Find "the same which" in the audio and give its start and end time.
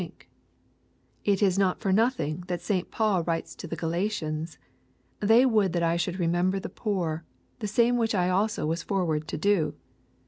7.59-8.15